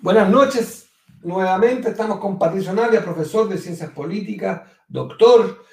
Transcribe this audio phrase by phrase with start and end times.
[0.00, 0.86] Buenas noches.
[1.24, 5.64] Nuevamente estamos con Patricio Navia, profesor de Ciencias Políticas, doctor,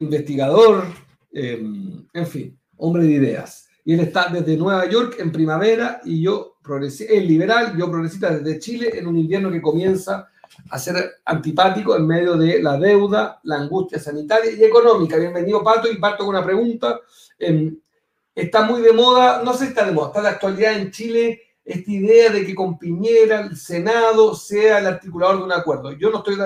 [0.00, 0.86] investigador,
[1.32, 3.68] em, en fin, hombre de ideas.
[3.84, 8.58] Y él está desde Nueva York en primavera y yo, es liberal, yo progresista desde
[8.58, 10.28] Chile en un invierno que comienza
[10.68, 15.16] a ser antipático en medio de la deuda, la angustia sanitaria y económica.
[15.16, 16.98] Bienvenido, Pato, y parto con una pregunta.
[17.38, 17.78] Em,
[18.34, 21.42] está muy de moda, no sé si está de moda, está de actualidad en Chile
[21.70, 25.92] esta idea de que con Piñera el Senado sea el articulador de un acuerdo.
[25.92, 26.36] Yo no estoy,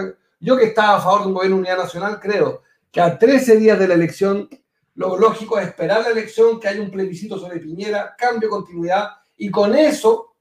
[0.40, 3.56] yo que estaba a favor de un gobierno de unidad nacional, creo que a 13
[3.56, 4.48] días de la elección,
[4.94, 9.50] lo lógico es esperar la elección, que haya un plebiscito sobre Piñera, cambio, continuidad, y
[9.50, 10.34] con eso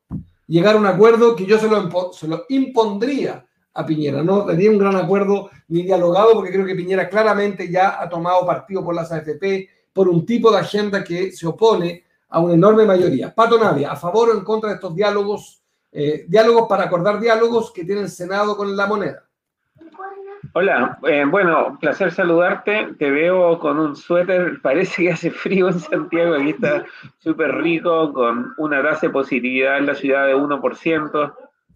[0.48, 4.22] llegar a un acuerdo que yo se lo, se lo impondría a Piñera.
[4.22, 8.46] No tenía un gran acuerdo ni dialogado, porque creo que Piñera claramente ya ha tomado
[8.46, 12.04] partido por las AFP, por un tipo de agenda que se opone
[12.34, 13.34] a una enorme mayoría.
[13.34, 17.72] Pato Navia, ¿a favor o en contra de estos diálogos, eh, diálogos para acordar diálogos
[17.72, 19.24] que tiene el Senado con la moneda?
[20.56, 22.96] Hola, eh, bueno, placer saludarte.
[22.98, 26.84] Te veo con un suéter, parece que hace frío en Santiago, aquí está
[27.20, 31.36] súper rico, con una tasa de positividad en la ciudad de 1%,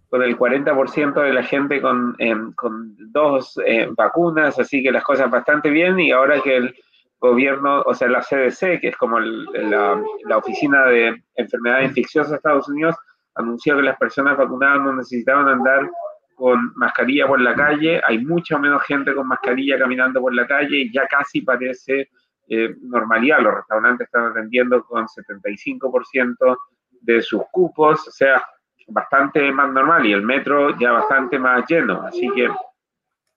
[0.09, 5.03] con el 40% de la gente con, em, con dos eh, vacunas, así que las
[5.03, 6.75] cosas bastante bien y ahora que el
[7.20, 12.38] gobierno, o sea, la CDC, que es como la, la, Oficina de Enfermedades Infecciosas de
[12.38, 12.96] Estados Unidos,
[13.36, 15.90] anunció que las personas vacunadas no necesitaban andar
[16.36, 20.78] con mascarilla por la calle, hay mucha menos gente con mascarilla caminando por la calle
[20.78, 22.10] y ya casi parece
[22.48, 23.42] eh, normalidad.
[23.42, 26.58] Los restaurantes están atendiendo con 75%
[27.02, 28.44] de sus cupos, o sea,
[28.88, 32.50] bastante más normal y el metro ya bastante más lleno, así que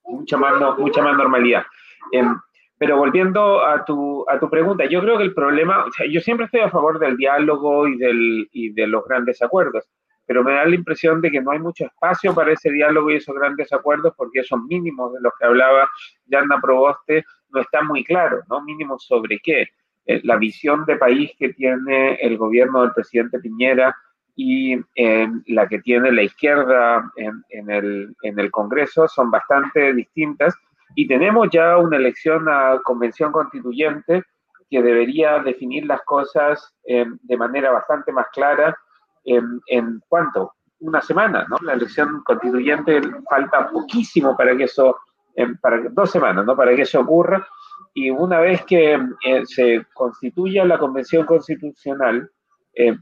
[0.04, 1.64] mucha más, mucha más normalidad.
[2.12, 2.38] Em,
[2.80, 6.18] pero volviendo a tu, a tu pregunta, yo creo que el problema, o sea, yo
[6.18, 9.84] siempre estoy a favor del diálogo y, del, y de los grandes acuerdos,
[10.24, 13.16] pero me da la impresión de que no hay mucho espacio para ese diálogo y
[13.16, 15.90] esos grandes acuerdos porque esos mínimos de los que hablaba
[16.24, 18.62] Yanna Proboste no están muy claros, ¿no?
[18.62, 19.66] Mínimos sobre qué.
[20.06, 23.94] Eh, la visión de país que tiene el gobierno del presidente Piñera
[24.36, 29.92] y eh, la que tiene la izquierda en, en, el, en el Congreso son bastante
[29.92, 30.56] distintas
[30.94, 34.24] y tenemos ya una elección a convención constituyente
[34.68, 38.76] que debería definir las cosas eh, de manera bastante más clara
[39.24, 41.56] en, en cuánto, una semana, ¿no?
[41.62, 44.96] La elección constituyente falta poquísimo para que eso,
[45.34, 46.56] eh, para dos semanas, ¿no?
[46.56, 47.46] Para que eso ocurra.
[47.92, 52.30] Y una vez que eh, se constituya la convención constitucional,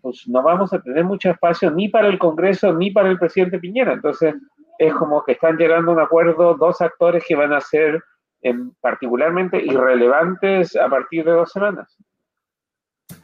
[0.03, 3.61] pues no vamos a tener mucho espacio ni para el Congreso ni para el presidente
[3.61, 3.93] Piñera.
[3.93, 4.35] Entonces,
[4.79, 8.03] es como que están llegando a un acuerdo dos actores que van a ser
[8.41, 11.97] em, particularmente irrelevantes a partir de dos semanas.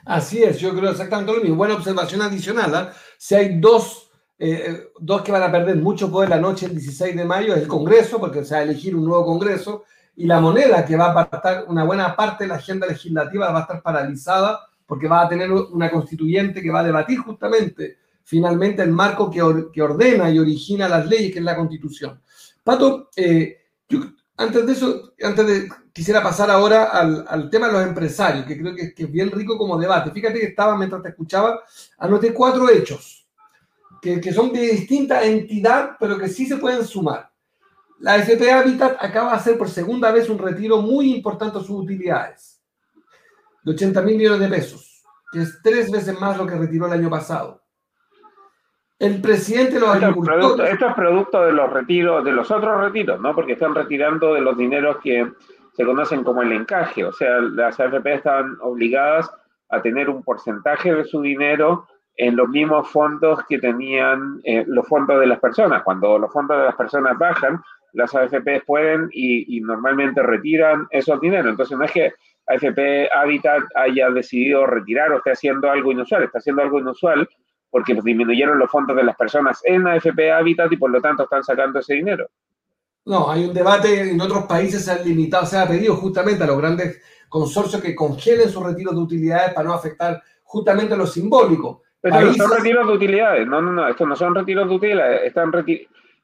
[0.04, 1.56] Así es, yo creo exactamente lo mismo.
[1.56, 2.74] Buena observación adicional.
[2.74, 2.92] ¿ah?
[3.16, 7.16] Si hay dos, eh, dos que van a perder mucho poder la noche el 16
[7.16, 9.84] de mayo, es el Congreso, porque se va a elegir un nuevo Congreso,
[10.16, 13.60] y la moneda, que va a estar, una buena parte de la agenda legislativa va
[13.60, 18.82] a estar paralizada, porque va a tener una constituyente que va a debatir justamente finalmente
[18.82, 22.20] el marco que, ordena y origina las leyes, que es la Constitución.
[22.62, 23.58] Pato, eh,
[24.36, 28.74] antes de eso, antes de, quisiera pasar ahora al, tema de los empresarios, que creo
[28.74, 30.10] que, es bien rico como debate.
[30.10, 31.60] Fíjate que estaba, mientras te escuchaba,
[31.98, 33.28] anoté cuatro hechos,
[34.00, 37.30] que, que son de distinta entidad, pero que sí se pueden sumar.
[38.00, 41.82] La FP Habitat acaba de hacer por segunda vez un retiro muy importante de sus
[41.82, 42.60] utilidades,
[43.62, 46.92] de 80 mil millones de pesos, que es tres veces más lo que retiró el
[46.92, 47.63] año pasado.
[48.98, 50.72] El presidente de los esto agricultores.
[50.72, 53.34] esto es producto de los retiros, de los otros retiros, ¿no?
[53.34, 55.30] Porque están retirando de los dineros que
[55.72, 57.04] se conocen como el encaje.
[57.04, 59.30] O sea, las AFP están obligadas
[59.70, 64.86] a tener un porcentaje de su dinero en los mismos fondos que tenían eh, los
[64.86, 65.82] fondos de las personas.
[65.82, 67.60] Cuando los fondos de las personas bajan,
[67.94, 71.50] las AFP pueden y, y normalmente retiran esos dineros.
[71.50, 72.12] Entonces, no es que
[72.46, 77.28] AFP Habitat haya decidido retirar o esté haciendo algo inusual, está haciendo algo inusual
[77.74, 81.42] porque disminuyeron los fondos de las personas en AFP Habitat y por lo tanto están
[81.42, 82.30] sacando ese dinero.
[83.04, 86.46] No, hay un debate, en otros países se ha limitado, se ha pedido justamente a
[86.46, 91.82] los grandes consorcios que congelen sus retiros de utilidades para no afectar justamente lo simbólico.
[92.00, 95.22] Pero no son retiros de utilidades, no, no, no, estos no son retiros de utilidades,
[95.24, 95.50] están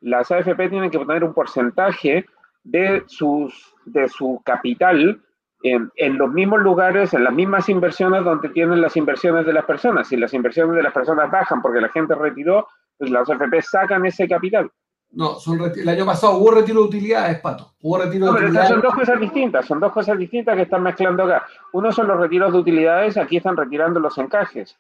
[0.03, 2.27] las AFP tienen que poner un porcentaje
[2.63, 5.21] de, sus, de su capital
[5.63, 10.09] en, los mismos lugares, en las mismas inversiones donde tienen las inversiones de las personas.
[10.09, 12.67] Si las inversiones de las personas bajan porque la gente retiró,
[12.99, 14.71] pues las OFP sacan ese capital.
[15.13, 15.39] No,
[15.75, 17.75] el año pasado hubo retiro de utilidades, Pato.
[17.83, 18.69] Hubo retiro de utilidades.
[18.69, 21.45] son dos cosas distintas, son dos cosas distintas que están mezclando acá.
[21.73, 24.77] Uno son los retiros de utilidades, aquí están retirando los encajes.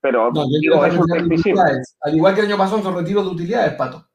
[0.00, 0.30] Pero
[0.60, 1.58] digo, es un
[2.02, 4.06] Al igual que el año pasado son retiros de utilidades, Pato.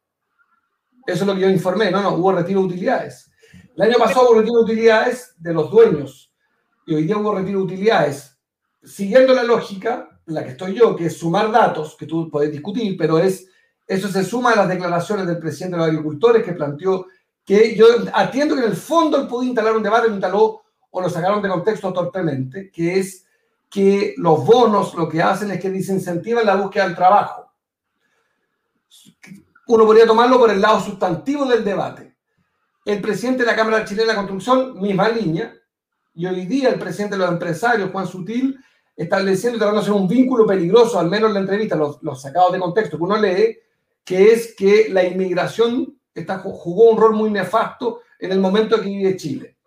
[1.08, 1.90] Eso es lo que yo informé.
[1.90, 3.31] No, no, hubo retiro de utilidades.
[3.82, 6.32] El año pasado hubo retiro de utilidades de los dueños.
[6.86, 8.38] Y hoy día hubo retiro de utilidades.
[8.84, 12.96] Siguiendo la lógica, la que estoy yo, que es sumar datos, que tú puedes discutir,
[12.96, 13.48] pero es
[13.88, 17.08] eso se suma a las declaraciones del presidente de los agricultores que planteó
[17.44, 20.62] que yo atiendo que en el fondo él pudo instalar un debate, lo instaló
[20.92, 23.26] o lo sacaron de contexto torpemente, que es
[23.68, 27.52] que los bonos lo que hacen es que desincentivan la búsqueda del trabajo.
[29.66, 32.11] Uno podría tomarlo por el lado sustantivo del debate.
[32.84, 35.56] El presidente de la Cámara Chilena de Construcción, misma línea,
[36.16, 38.58] y hoy día el presidente de los empresarios, Juan Sutil,
[38.96, 42.52] estableciendo tratando de hacer un vínculo peligroso, al menos en la entrevista, los, los sacados
[42.52, 43.58] de contexto que uno lee,
[44.04, 48.90] que es que la inmigración está, jugó un rol muy nefasto en el momento que
[48.90, 49.58] vive Chile.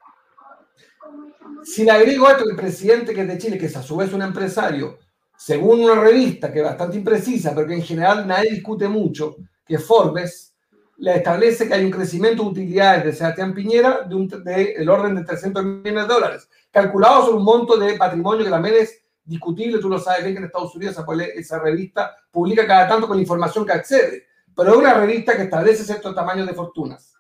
[1.63, 4.13] Si le agrego esto, el presidente que es de Chile, que es a su vez
[4.13, 4.99] un empresario,
[5.37, 9.79] según una revista que es bastante imprecisa, pero que en general nadie discute mucho, que
[9.79, 10.54] Forbes,
[10.99, 15.17] le establece que hay un crecimiento de utilidades de Sebastián Piñera de, un, el orden
[15.17, 19.79] de 300 millones de dólares, calculado sobre un monto de patrimonio que también es discutible,
[19.79, 23.19] tú lo sabes bien que en Estados Unidos esa, esa revista publica cada tanto con
[23.19, 27.15] información que accede, pero es una revista que establece ciertos tamaños de fortunas.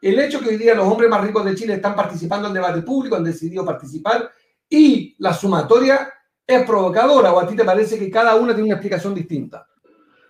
[0.00, 2.82] El hecho que hoy día los hombres más ricos de Chile están participando en debate
[2.82, 4.30] público, han decidido participar,
[4.68, 6.12] y la sumatoria
[6.46, 9.66] es provocadora, o a ti te parece que cada una tiene una explicación distinta.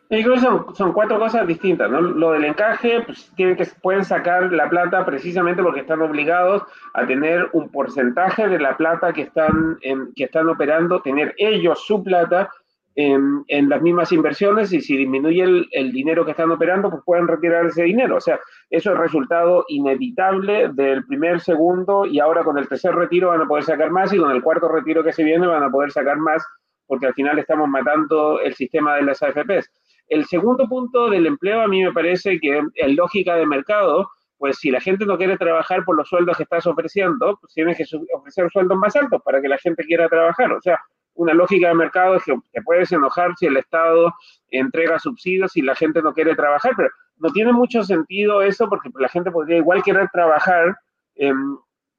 [0.09, 2.01] Incluso son, cuatro cosas distintas, ¿no?
[2.01, 6.63] Lo del encaje, pues tienen que, pueden sacar la plata precisamente porque están obligados
[6.95, 9.79] a tener un porcentaje de la plata que están,
[10.15, 12.49] que están operando, tener ellos su plata
[12.95, 17.03] en, en, las mismas inversiones y si disminuye el, el, dinero que están operando, pues
[17.05, 18.17] pueden retirar ese dinero.
[18.17, 18.39] O sea,
[18.71, 23.47] eso es resultado inevitable del primer, segundo y ahora con el tercer retiro van a
[23.47, 26.17] poder sacar más y con el cuarto retiro que se viene van a poder sacar
[26.17, 26.47] más
[26.87, 29.71] porque al final estamos matando el sistema de las AFPs.
[30.09, 34.09] El segundo punto del empleo a mí me parece que en lógica de mercado,
[34.39, 37.77] pues si la gente no quiere trabajar por los sueldos que estás ofreciendo, pues tienes
[37.77, 40.53] que ofrecer sueldos más altos para que la gente quiera trabajar.
[40.53, 40.79] O sea,
[41.15, 44.13] una lógica de mercado es que te puedes enojar si el Estado
[44.51, 48.91] entrega subsidios y la gente no quiere trabajar, pero no tiene mucho sentido eso porque
[48.99, 50.77] la gente podría igual querer trabajar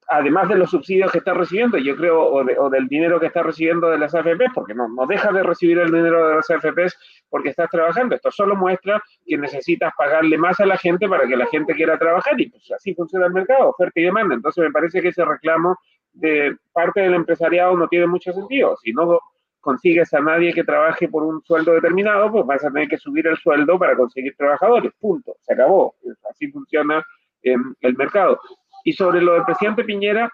[0.07, 3.89] además de los subsidios que está recibiendo, yo creo, o, del dinero que está recibiendo
[3.89, 6.97] de las AFPs, porque no, no dejas de recibir el dinero de las AFPs
[7.29, 8.15] porque estás trabajando.
[8.15, 11.97] Esto solo muestra que necesitas pagarle más a la gente para que la gente quiera
[11.97, 14.35] trabajar y pues así funciona el mercado, oferta y demanda.
[14.35, 15.77] Entonces me parece que ese reclamo
[16.13, 18.77] de parte del empresariado no tiene mucho sentido.
[18.77, 19.19] Si no
[19.59, 23.27] consigues a nadie que trabaje por un sueldo determinado, pues vas a tener que subir
[23.27, 24.93] el sueldo para conseguir trabajadores.
[24.99, 25.35] Punto.
[25.41, 25.95] Se acabó.
[26.29, 27.03] Así funciona
[27.43, 28.39] el mercado.
[28.87, 30.31] Y sobre lo del presidente Piñera,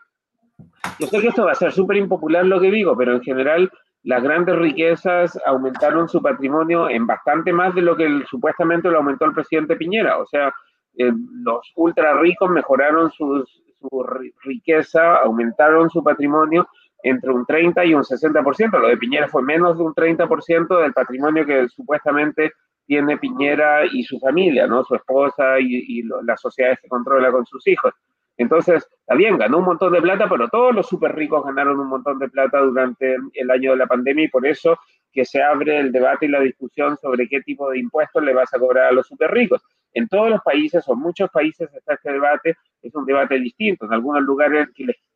[1.00, 3.71] yo sé que esto va a ser súper impopular lo que digo, pero en general
[4.03, 9.25] las grandes riquezas aumentaron su patrimonio en bastante más de lo que supuestamente lo aumentó
[9.25, 10.19] el presidente Piñera.
[10.19, 10.53] O sea,
[10.95, 11.11] eh,
[11.44, 13.44] los ultra ricos mejoraron su
[14.44, 16.67] riqueza, aumentaron su patrimonio
[17.01, 18.79] entre un 30 y un 60%.
[18.79, 22.51] Lo de Piñera fue menos de un 30% del patrimonio que supuestamente
[22.85, 24.83] tiene Piñera y su familia, ¿no?
[24.83, 27.91] Su esposa y, y las sociedades que controla con sus hijos.
[28.37, 31.87] Entonces, está bien, ganó un montón de plata, pero todos los súper ricos ganaron un
[31.87, 34.77] montón de plata durante el año de la pandemia y por eso
[35.11, 38.51] que se abre el debate y la discusión sobre qué tipo de impuestos le vas
[38.53, 39.61] a cobrar a los súper ricos.
[39.93, 43.85] En todos los países o muchos países está este debate, es un debate distinto.
[43.85, 44.69] En algunos lugares,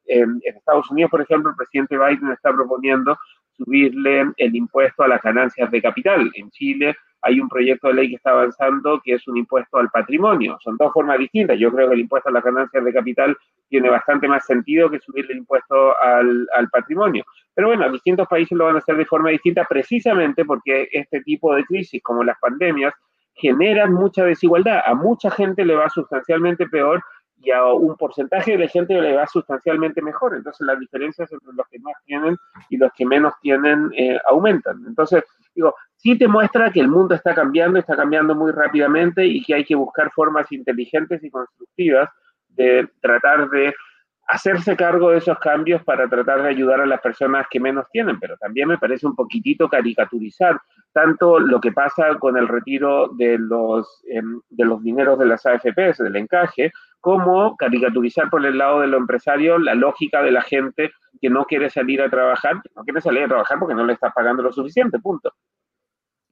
[0.05, 3.17] en Estados Unidos, por ejemplo, el presidente Biden está proponiendo
[3.53, 6.29] subirle el impuesto a las ganancias de capital.
[6.36, 9.89] En Chile hay un proyecto de ley que está avanzando que es un impuesto al
[9.89, 10.57] patrimonio.
[10.62, 11.57] Son dos formas distintas.
[11.59, 13.38] Yo creo que el impuesto a las ganancias de capital
[13.69, 17.25] tiene bastante más sentido que subirle el impuesto al, al patrimonio.
[17.53, 21.55] Pero bueno, distintos países lo van a hacer de forma distinta precisamente porque este tipo
[21.55, 22.93] de crisis, como las pandemias,
[23.33, 24.81] generan mucha desigualdad.
[24.86, 27.03] A mucha gente le va sustancialmente peor
[27.39, 30.36] y a un porcentaje de gente le va sustancialmente mejor.
[30.36, 32.36] Entonces las diferencias entre los que más tienen
[32.70, 34.84] y los que menos tienen eh, aumentan.
[34.88, 39.44] Entonces, digo, sí te muestra que el mundo está cambiando, está cambiando muy rápidamente y
[39.44, 42.10] que hay que buscar formas inteligentes y constructivas
[42.50, 43.74] de tratar de
[44.27, 48.19] hacerse cargo de esos cambios para tratar de ayudar a las personas que menos tienen,
[48.19, 50.60] pero también me parece un poquitito caricaturizar
[50.91, 55.46] tanto lo que pasa con el retiro de los, em, de los dineros de las
[55.46, 60.41] AFPs, del encaje, como caricaturizar por el lado de los empresarios la lógica de la
[60.41, 60.91] gente
[61.22, 64.12] que no quiere salir a trabajar, no quiere salir a trabajar porque no le está
[64.12, 65.34] pagando lo suficiente, punto.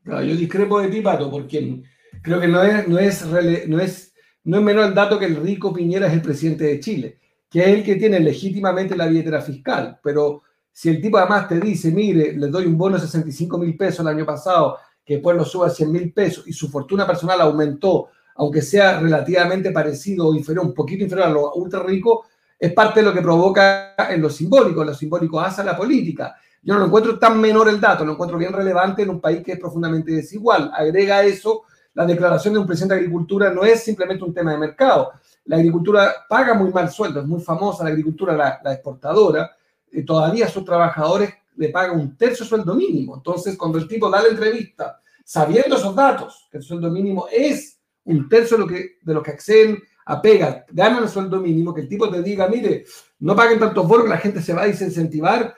[0.04, 1.82] yo discrepo de ti, Pato, porque
[2.22, 3.26] creo que no es, no es,
[3.70, 6.80] no es, no es menor el dato que el rico Piñera es el presidente de
[6.82, 7.20] Chile,
[7.56, 10.42] que es el que tiene legítimamente la billetera fiscal, pero
[10.74, 14.02] si el tipo además te dice, mire, le doy un bono de 65 mil pesos
[14.02, 17.40] el año pasado, que después lo suba a 100 mil pesos y su fortuna personal
[17.40, 22.26] aumentó, aunque sea relativamente parecido o inferior, un poquito inferior a lo ultra rico,
[22.60, 24.84] es parte de lo que provoca en lo simbólico.
[24.84, 26.36] Lo simbólico hace la política.
[26.62, 29.42] Yo no lo encuentro tan menor el dato, lo encuentro bien relevante en un país
[29.42, 30.72] que es profundamente desigual.
[30.76, 34.58] Agrega eso, la declaración de un presidente de Agricultura no es simplemente un tema de
[34.58, 35.14] mercado.
[35.46, 39.56] La agricultura paga muy mal sueldo, es muy famosa la agricultura, la, exportadora,
[39.92, 43.16] y todavía a sus trabajadores le paga un tercio sueldo mínimo.
[43.16, 47.80] Entonces, cuando el tipo da la entrevista, sabiendo esos datos, que el sueldo mínimo es
[48.06, 51.82] un tercio de lo que, de que acceden a pega, ganan el sueldo mínimo, que
[51.82, 52.86] el tipo te diga, mire,
[53.20, 55.56] no paguen tantos bonos, la gente se va a desincentivar.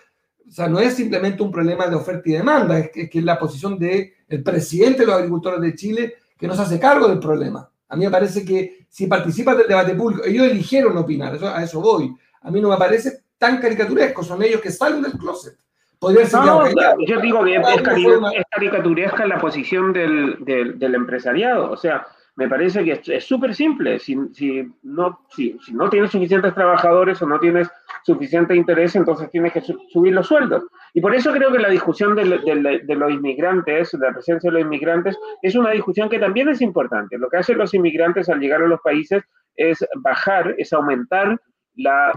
[0.48, 3.38] O sea, no es simplemente un problema de oferta y demanda, es que, es la
[3.38, 7.20] posición del el presidente de los agricultores de Chile que no se hace cargo del
[7.20, 7.70] problema.
[7.90, 11.64] A mí me parece que si participan del debate público, ellos eligieron opinar, eso, a
[11.64, 12.14] eso voy.
[12.42, 15.58] A mí no me parece tan caricaturesco, son ellos que salen del closet.
[16.00, 16.64] Podría ser no,
[17.08, 21.72] yo digo que es, caricaturesca la posición del, del, del empresariado.
[21.72, 23.98] O sea, me parece que es súper simple.
[23.98, 27.68] Si, si, no, si, si, no tienes suficientes trabajadores o no tienes
[28.08, 30.64] suficiente interés, entonces tienes que subir los sueldos.
[30.94, 34.62] Y por eso creo que la discusión de, los inmigrantes, de la presencia de los
[34.62, 37.18] inmigrantes, es una discusión que también es importante.
[37.18, 39.24] Lo que hacen los inmigrantes al llegar a los países
[39.58, 41.38] es bajar, es aumentar
[41.76, 42.14] la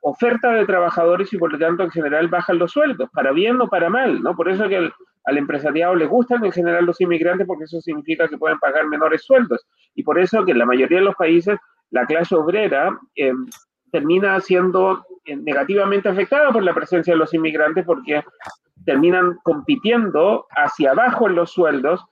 [0.00, 3.68] oferta de trabajadores y por lo tanto en general bajan los sueldos, para bien o
[3.68, 4.34] para mal, ¿no?
[4.34, 4.90] Por eso que
[5.24, 9.22] al empresariado le gustan en general los inmigrantes porque eso significa que pueden pagar menores
[9.22, 9.64] sueldos.
[9.94, 11.56] Y por eso que en la mayoría de los países
[11.90, 13.32] la clase obrera eh,
[13.90, 18.22] termina siendo eh, negativamente afectada por la presencia de los inmigrantes porque
[18.84, 22.04] terminan compitiendo hacia abajo en los sueldos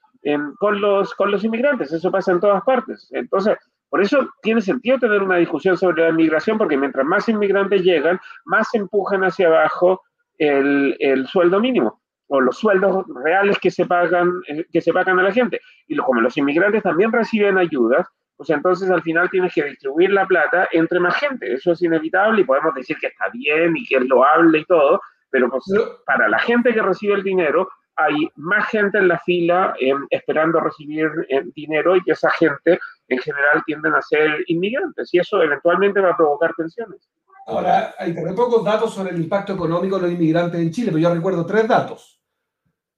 [0.58, 1.92] con, los, con los inmigrantes.
[1.92, 3.08] Eso pasa en todas partes.
[3.12, 3.56] Entonces,
[3.88, 8.18] por eso tiene sentido tener una discusión sobre la inmigración, porque mientras más inmigrantes llegan,
[8.44, 10.02] más empujan hacia abajo
[10.38, 15.18] el, el sueldo mínimo o los sueldos reales que se pagan, eh, que se pagan
[15.18, 15.60] a la gente.
[15.86, 18.06] Y como los inmigrantes también reciben ayudas,
[18.36, 21.52] pues entonces al final tienes que distribuir la plata entre más gente.
[21.52, 25.00] Eso es inevitable y podemos decir que está bien y que es loable y todo,
[25.30, 25.64] pero pues,
[26.04, 30.60] para la gente que recibe el dinero, hay más gente en la fila em, esperando
[30.60, 32.78] recibir em, dinero y que esa gente
[33.08, 37.08] en general tienden a ser inmigrantes y eso eventualmente va a provocar tensiones.
[37.46, 40.98] Ahora, hay también pocos datos sobre el impacto económico de los inmigrantes en Chile, pero
[40.98, 42.20] yo recuerdo tres datos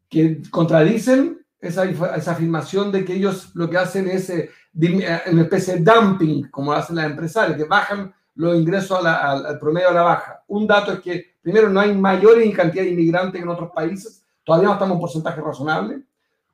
[0.08, 4.50] que contradicen esa, esa afirmación de que ellos lo que hacen es eh,
[4.80, 9.88] eh, una especie de dumping, como hacen las empresarias, que bajan los ingresos al, promedio
[9.88, 10.42] a la baja.
[10.46, 14.24] Un dato es que, primero, no hay mayor cantidad de inmigrantes que en otros países,
[14.44, 16.02] todavía no estamos en un porcentaje razonable.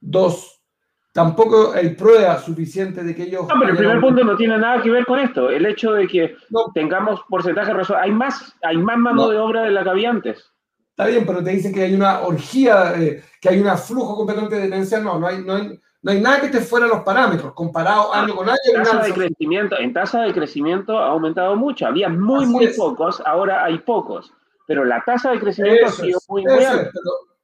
[0.00, 0.62] Dos,
[1.12, 3.46] tampoco hay prueba suficiente de que ellos...
[3.46, 5.50] No, pero el primer punto no tiene nada que ver con esto.
[5.50, 6.34] El hecho de que
[6.72, 8.10] tengamos porcentaje razonable.
[8.10, 10.53] Hay más, hay más mano de obra de la que había antes.
[10.96, 14.56] Está bien, pero te dicen que hay una orgía, eh, que hay un flujo completamente
[14.56, 15.02] demencial.
[15.02, 18.14] No, no hay, no hay, no hay nada que esté fuera de los parámetros, comparado
[18.14, 18.58] ah, año con año.
[18.74, 21.86] Tasa de crecimiento, en tasa de crecimiento ha aumentado mucho.
[21.86, 24.32] Había muy, muy pocos, ahora hay pocos.
[24.66, 26.90] Pero la tasa de crecimiento ha sido muy buena.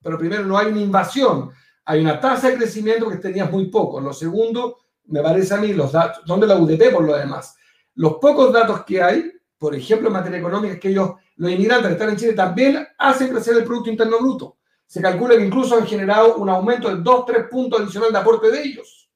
[0.03, 1.51] pero primero, no hay una invasión
[1.91, 4.01] hay una tasa de crecimiento que tenías muy poco.
[4.01, 7.57] Lo segundo, me parece a mí, los datos, son de la UDP por lo demás.
[7.97, 11.89] Los pocos datos que hay, por ejemplo, en materia económica, es que ellos, los inmigrantes
[11.89, 14.57] que están en Chile, también hacen crecer el Producto Interno Bruto.
[14.87, 18.63] Se calcula que incluso han generado un aumento de 2-3 puntos adicionales de aporte de
[18.63, 19.11] ellos.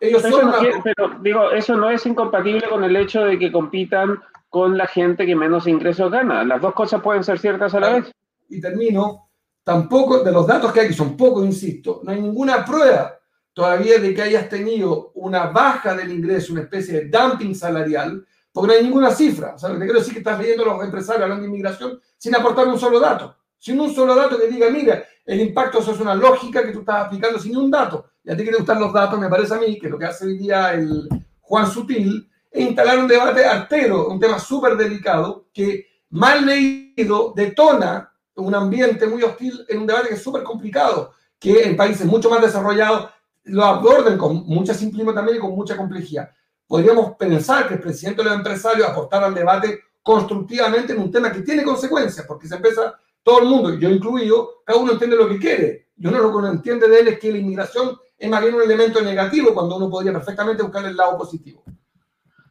[0.00, 0.52] Ellos son
[0.82, 5.26] pero digo, eso no es incompatible con el hecho de que compitan con la gente
[5.26, 6.44] que menos ingresos gana.
[6.44, 8.10] Las dos cosas pueden ser ciertas a la vez.
[8.48, 9.28] Y termino
[9.62, 13.18] tampoco, de los datos que hay, que son pocos, insisto, no hay ninguna prueba
[13.52, 18.68] todavía de que hayas tenido una baja del ingreso, una especie de dumping salarial, porque
[18.68, 19.54] no hay ninguna cifra.
[19.54, 22.34] O sea, que quiero decir que estás leyendo a los empresarios hablando de inmigración sin
[22.34, 23.36] aportar un solo dato.
[23.58, 26.80] Sin un solo dato que diga, mira, el impacto eso es una lógica que tú
[26.80, 28.06] estás aplicando sin un dato.
[28.24, 30.06] Y a ti que te gustan los datos, me parece a mí que lo que
[30.06, 31.08] hace hoy día el
[31.40, 38.12] Juan Sutil es instalar un debate artero, un tema súper delicado, que mal leído detona
[38.34, 42.30] un ambiente muy hostil en un debate que es súper complicado, que en países mucho
[42.30, 43.10] más desarrollados
[43.44, 46.30] lo aborden con mucha simplicidad también y con mucha complejidad.
[46.70, 51.32] Podríamos pensar que el presidente de los empresarios aportara al debate constructivamente en un tema
[51.32, 55.28] que tiene consecuencias, porque se empieza todo el mundo, yo incluido, cada uno entiende lo
[55.28, 55.88] que quiere.
[55.96, 58.54] Yo no lo que uno entiende de él es que la inmigración es más bien
[58.54, 61.64] un elemento negativo cuando uno podría perfectamente buscar el lado positivo.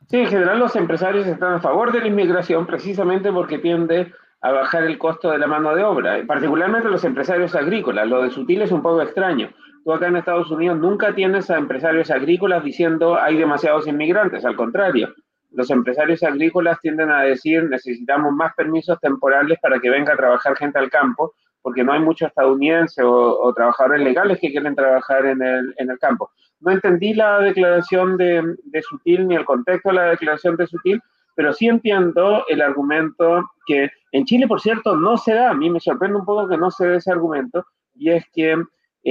[0.09, 4.11] Sí, en general los empresarios están a favor de la inmigración precisamente porque tiende
[4.41, 8.05] a bajar el costo de la mano de obra, particularmente los empresarios agrícolas.
[8.05, 9.49] Lo de Sutil es un poco extraño.
[9.83, 14.55] Tú acá en Estados Unidos nunca tienes a empresarios agrícolas diciendo hay demasiados inmigrantes, al
[14.55, 15.13] contrario.
[15.51, 20.55] los empresarios agrícolas tienden a decir necesitamos más permisos temporales para que venga a trabajar
[20.55, 25.41] gente al campo, porque no hay muchos estadounidenses o, trabajadores legales que quieren trabajar en
[25.41, 26.29] el, en el campo.
[26.59, 31.01] No entendí la declaración de, de Sutil ni el contexto de la declaración de Sutil,
[31.35, 35.51] pero sí entiendo el argumento que en Chile, por cierto, no se da.
[35.51, 38.61] A mí me sorprende un poco que no se dé ese argumento, y es que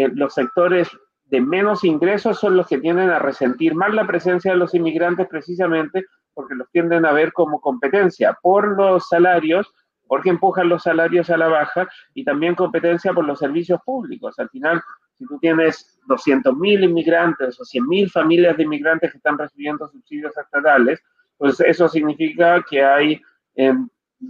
[0.05, 0.89] eh, los sectores
[1.27, 5.27] de menos ingresos son los que tienden a resentir más la presencia de los inmigrantes
[5.29, 9.73] precisamente porque los tienden a ver como competencia por los salarios
[10.07, 14.39] porque empujan los salarios a la baja y también competencia por los servicios públicos.
[14.39, 14.81] Al final,
[15.15, 21.03] si tú tienes 200.000 inmigrantes o 100.000 familias de inmigrantes que están recibiendo subsidios estatales,
[21.37, 23.21] pues eso significa que hay
[23.57, 23.75] eh,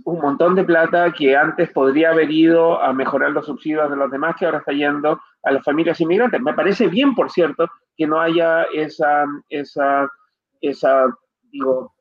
[0.05, 4.11] un montón de plata que antes podría haber ido a mejorar los subsidios de los
[4.11, 6.41] demás, que ahora está yendo a las familias inmigrantes.
[6.41, 10.09] Me parece bien, por cierto, que no haya esa, esa,
[10.61, 11.07] esa
[11.51, 11.93] digo,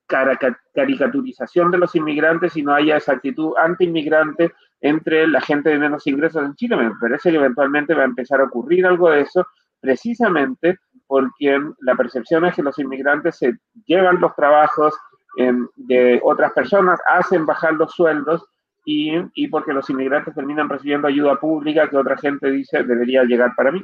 [0.73, 6.05] caricaturización de los inmigrantes y no haya esa actitud anti-inmigrante entre la gente de menos
[6.07, 6.75] ingresos en Chile.
[6.77, 9.45] Me parece que eventualmente va a empezar a ocurrir algo de eso,
[9.79, 14.93] precisamente porque la percepción es que los inmigrantes se llevan los trabajos
[15.37, 18.45] em, de otras personas, hacen bajar los sueldos
[18.85, 23.53] y, y porque los inmigrantes terminan recibiendo ayuda pública que otra gente dice debería llegar
[23.55, 23.83] para mí.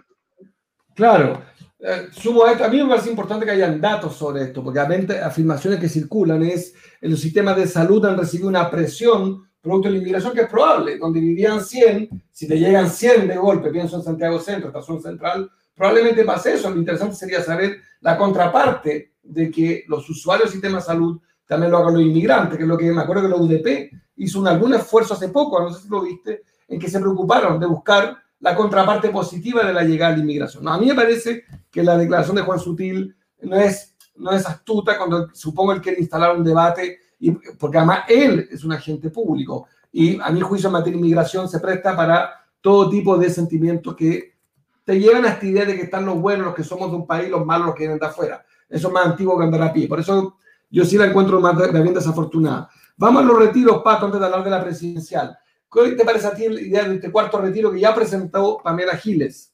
[0.95, 1.41] Claro,
[1.79, 4.79] eh, sumo a esto, a mí me parece importante que hayan datos sobre esto, porque
[4.79, 9.93] afirmaciones que circulan es en los sistemas de salud han recibido una presión producto de
[9.93, 13.95] la inmigración que es probable, donde vivían 100, si te llegan 100 de golpe, pienso
[13.95, 16.69] en Santiago Centro, estación central, probablemente pase eso.
[16.69, 21.71] Lo interesante sería saber la contraparte de que los usuarios del sistema de salud también
[21.71, 24.47] lo hagan los inmigrantes, que es lo que me acuerdo que la UDP hizo un,
[24.47, 28.17] algún esfuerzo hace poco, no sé si lo viste, en que se preocuparon de buscar
[28.39, 30.67] la contraparte positiva de la llegada de la inmigración.
[30.67, 34.97] a mí me parece que la declaración de Juan Sutil no es, no es astuta
[34.97, 39.67] cuando supongo él quiere instalar un debate, y, porque además él es un agente público
[39.91, 43.95] y a mi juicio en materia de inmigración se presta para todo tipo de sentimientos
[43.95, 44.33] que
[44.83, 47.07] te llevan a esta idea de que están los buenos, los que somos de un
[47.07, 48.43] país, los malos, los que vienen de afuera.
[48.67, 49.87] Eso es más antiguo que andar a pie.
[49.87, 50.37] Por eso
[50.73, 52.67] yo sí la encuentro más bien desafortunada.
[52.97, 55.37] Vamos a los retiros, Pato, antes de hablar de la presidencial.
[55.71, 58.97] ¿Qué te parece a ti la idea de este cuarto retiro que ya presentó Pamela
[58.97, 59.53] Giles?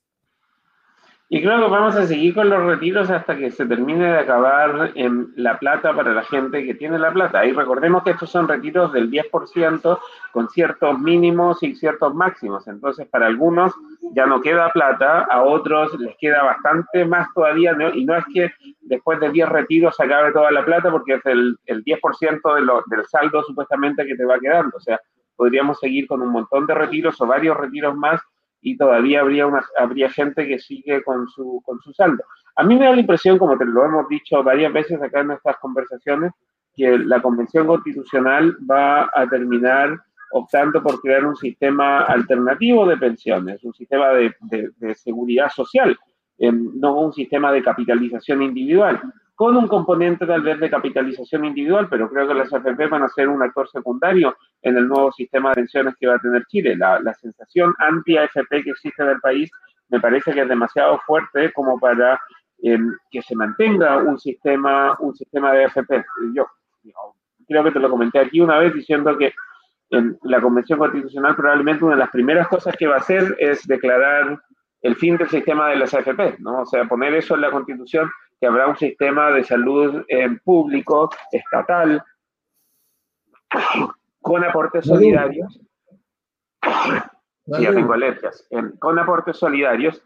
[1.27, 4.93] Y creo que vamos a seguir con los retiros hasta que se termine de acabar
[4.95, 7.45] en la plata para la gente que tiene la plata.
[7.45, 9.99] Y recordemos que estos son retiros del 10%
[10.31, 12.65] con ciertos mínimos y ciertos máximos.
[12.67, 13.73] Entonces, para algunos
[14.13, 17.75] ya no queda plata, a otros les queda bastante más todavía.
[17.93, 21.25] Y no es que después de 10 retiros se acabe toda la plata, porque es
[21.25, 24.77] el, el 10% de lo, del saldo supuestamente que te va quedando.
[24.77, 24.99] O sea,
[25.35, 28.21] podríamos seguir con un montón de retiros o varios retiros más
[28.61, 32.23] y todavía habría, una, habría gente que sigue con su, con su saldo.
[32.55, 35.31] A mí me da la impresión, como te lo hemos dicho varias veces acá en
[35.31, 36.33] estas conversaciones,
[36.75, 39.97] que la Convención Constitucional va a terminar
[40.31, 45.97] optando por crear un sistema alternativo de pensiones, un sistema de, de, seguridad social,
[46.37, 49.01] eh, no un sistema de capitalización individual
[49.39, 53.07] con un componente tal vez de capitalización individual, pero creo que las AFP van a
[53.07, 56.75] ser un actor secundario en el nuevo sistema de pensiones que va a tener Chile.
[56.75, 59.49] La, sensación anti-AFP que existe en el país
[59.87, 62.19] me parece que es demasiado fuerte como para
[62.61, 66.03] em, que se mantenga un sistema, un sistema de AFP.
[66.35, 66.45] Yo,
[67.47, 69.33] creo que te lo comenté aquí una vez diciendo que
[69.91, 73.65] en la Convención Constitucional probablemente una de las primeras cosas que va a hacer es
[73.67, 74.39] declarar
[74.81, 76.61] el fin del sistema de las AFP, ¿no?
[76.61, 80.05] O sea, poner eso en la Constitución que habrá un sistema de salud
[80.43, 82.01] público, estatal,
[84.21, 85.59] con aportes solidarios.
[87.45, 88.47] Ya tengo alergias.
[88.77, 90.03] con aportes solidarios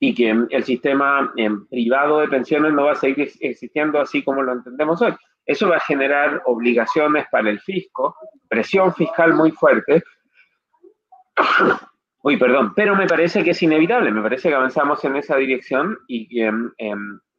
[0.00, 1.32] y que el sistema
[1.70, 5.14] privado de pensiones no va a seguir existiendo así como lo entendemos hoy.
[5.44, 8.14] Eso va a generar obligaciones para el fisco,
[8.48, 10.02] presión fiscal muy fuerte.
[12.22, 15.96] Uy, perdón, pero me parece que es inevitable, me parece que avanzamos en esa dirección
[16.06, 16.52] y que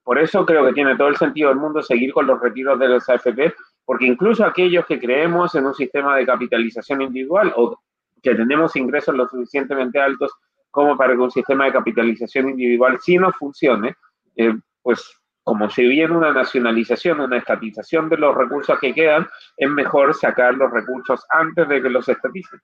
[0.04, 2.88] por eso creo que tiene todo el sentido del mundo seguir con los retiros de
[2.88, 3.54] los AFP,
[3.86, 7.80] porque incluso aquellos que creemos en un sistema de capitalización individual o
[8.24, 10.32] que tenemos ingresos lo suficientemente altos
[10.72, 13.96] como para que un sistema de capitalización individual sí no funcione,
[14.36, 15.04] eh, pues
[15.44, 19.28] como si hubiera una nacionalización, una estatización de los recursos que quedan,
[19.58, 22.60] es mejor sacar los recursos antes de que los estaticen.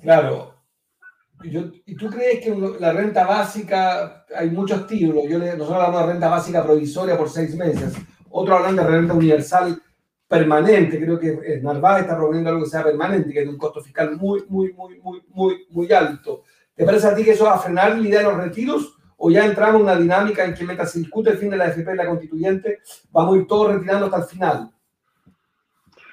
[0.00, 0.54] Claro,
[1.42, 6.28] ¿Y tú crees que la renta básica, hay muchos títulos, yo nosotros hablamos de renta
[6.28, 7.94] básica provisoria por seis meses,
[8.30, 9.80] otros hablan de renta universal
[10.26, 14.16] permanente, creo que Narváez está proponiendo algo que sea permanente, que tiene un costo fiscal
[14.16, 16.44] muy, muy, muy, muy, muy, muy alto.
[16.74, 19.30] ¿Te parece a ti que eso va a frenar la idea de los retiros o
[19.30, 21.92] ya entramos en una dinámica en que mientras se discute el fin de la AFP
[21.92, 24.70] y la constituyente, vamos a ir todos retirando hasta el final.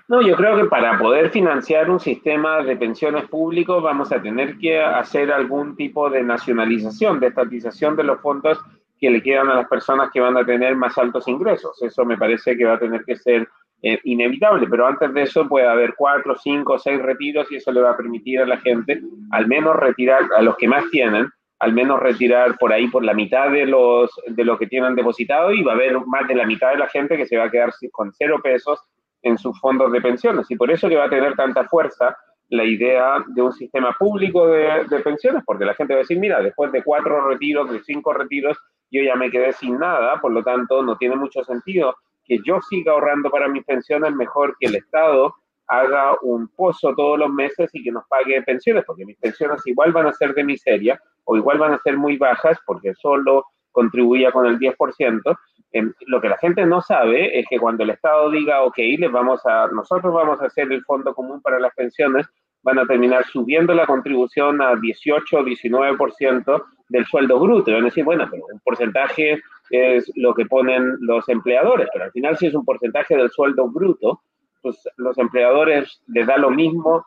[0.07, 4.57] No, yo creo que para poder financiar un sistema de pensiones públicos vamos a tener
[4.57, 8.59] que hacer algún tipo de nacionalización, de estatización de los fondos
[8.99, 11.81] que le quedan a las personas que van a tener más altos ingresos.
[11.81, 13.47] Eso me parece que va a tener que ser
[13.83, 17.81] eh, inevitable, pero antes de eso puede haber cuatro, cinco, seis retiros y eso le
[17.81, 21.73] va a permitir a la gente al menos retirar, a los que más tienen, al
[21.73, 25.63] menos retirar por ahí por la mitad de, los, de lo que tienen depositado y
[25.63, 27.71] va a haber más de la mitad de la gente que se va a quedar
[27.91, 28.79] con cero pesos
[29.23, 30.49] en sus fondos de pensiones.
[30.51, 32.15] Y por eso que va a tener tanta fuerza
[32.49, 36.19] la idea de un sistema público de, de pensiones, porque la gente va a decir,
[36.19, 38.59] mira, después de cuatro retiros, de cinco retiros,
[38.91, 41.95] yo ya me quedé sin nada, por lo tanto no tiene mucho sentido
[42.31, 45.35] que yo siga ahorrando para mis pensiones, mejor que el Estado
[45.67, 49.91] haga un pozo todos los meses y que nos pague pensiones, porque mis pensiones igual
[49.91, 54.31] van a ser de miseria o igual van a ser muy bajas porque solo contribuía
[54.31, 55.37] con el 10%.
[55.73, 59.11] Em, lo que la gente no sabe es que cuando el Estado diga, ok, les
[59.11, 62.27] vamos a, nosotros vamos a hacer el fondo común para las pensiones,
[62.63, 67.71] van a terminar subiendo la contribución a 18 o 19% del sueldo bruto.
[67.71, 72.11] Van a decir, bueno, pero un porcentaje es lo que ponen los empleadores, pero al
[72.11, 74.21] final si es un porcentaje del sueldo bruto,
[74.61, 77.05] pues los empleadores les da lo mismo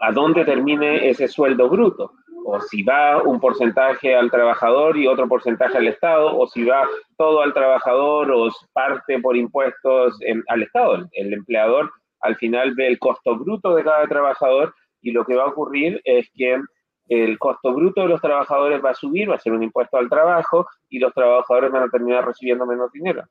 [0.00, 2.12] a dónde termine ese sueldo bruto,
[2.44, 6.88] o si va un porcentaje al trabajador y otro porcentaje al Estado, o si va
[7.16, 11.06] todo al trabajador o parte por impuestos al Estado.
[11.12, 15.44] El empleador al final ve el costo bruto de cada trabajador y lo que va
[15.44, 16.60] a ocurrir es que
[17.08, 20.08] el costo bruto de los trabajadores va a subir, va a ser un impuesto al
[20.08, 23.24] trabajo y los trabajadores van a terminar recibiendo menos dinero.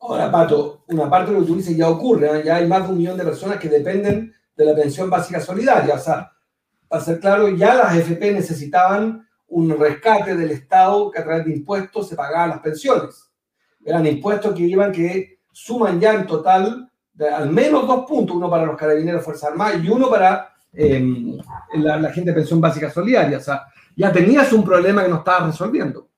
[0.00, 2.42] Ahora, Pato, una parte de lo que tú dices ya ocurre, ¿eh?
[2.44, 5.94] ya hay más de un millón de personas que dependen de la pensión básica solidaria.
[5.94, 6.30] O sea,
[6.86, 11.52] para ser claro, ya las FP necesitaban un rescate del Estado que a través de
[11.52, 13.30] impuestos se pagaban las pensiones.
[13.84, 16.90] Eran impuestos que iban que suman ya en total
[17.32, 21.38] al menos dos puntos, uno para los carabineros Fuerzas Armadas y uno para em,
[21.74, 23.38] la, gente de pensión básica solidaria.
[23.38, 23.62] O sea,
[23.94, 26.08] ya tenías un problema que no estabas resolviendo.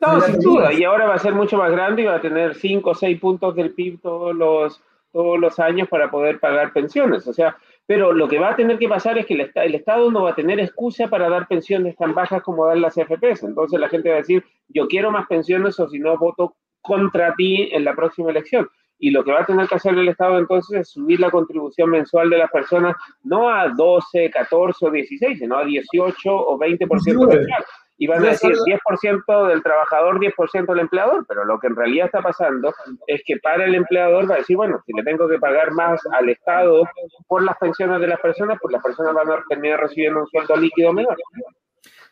[0.00, 2.54] No, sin duda, y ahora va a ser mucho más grande y va a tener
[2.54, 7.26] 5 o 6 puntos del PIB todos los, todos los años para poder pagar pensiones.
[7.26, 7.56] O sea,
[7.86, 10.30] pero lo que va a tener que pasar es que el, el, Estado no va
[10.30, 13.44] a tener excusa para dar pensiones tan bajas como dan las FPs.
[13.44, 17.34] Entonces la gente va a decir, yo quiero más pensiones o si no voto contra
[17.34, 18.68] ti en la próxima elección.
[18.98, 21.90] Y lo que va a tener que hacer el Estado entonces es subir la contribución
[21.90, 26.88] mensual de las personas no a 12, 14 o 16, sino a 18 o 20%
[26.88, 27.64] mensual.
[27.98, 32.06] Y van a decir 10% del trabajador, 10% del empleador, pero lo que en realidad
[32.06, 32.74] está pasando
[33.06, 36.00] es que para el empleador va a decir, bueno, si le tengo que pagar más
[36.12, 36.82] al Estado
[37.26, 40.56] por las pensiones de las personas, pues las personas van a terminar recibiendo un sueldo
[40.56, 41.16] líquido menor.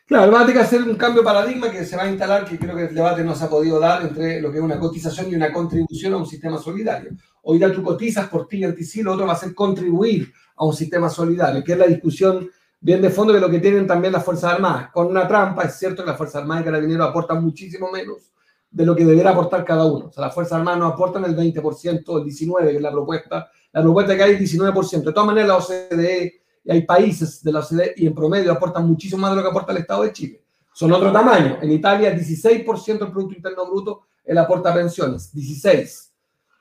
[0.07, 2.45] Claro, va a tener que hacer un cambio de paradigma que se va a instalar,
[2.45, 4.79] que creo que el debate no se ha podido dar entre lo que es una
[4.79, 7.13] cotización y una contribución a un sistema solidario.
[7.41, 10.31] Hoy día tú cotizas por ti y anti sí, lo otro va a ser contribuir
[10.57, 12.47] a un sistema solidario, que es la discusión
[12.79, 14.91] bien de fondo de lo que tienen también las Fuerzas Armadas.
[14.91, 18.31] Con una trampa, es cierto que las Fuerzas Armadas y Carabineros aportan muchísimo menos
[18.69, 20.05] de lo que debería aportar cada uno.
[20.05, 23.49] O sea, las Fuerzas Armadas no aportan el 20%, el 19%, que es la propuesta.
[23.71, 25.03] La propuesta que hay es 19%.
[25.03, 28.87] De todas maneras, la OCDE y hay países de la OCDE y en promedio aportan
[28.87, 30.41] muchísimo más de lo que aporta el Estado de Chile.
[30.73, 31.59] Son otro tamaño.
[31.61, 35.33] En Italia, 16% del Producto Interno Bruto él aporta pensiones.
[35.33, 36.13] 16.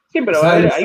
[0.09, 0.85] Sí, pero ahí,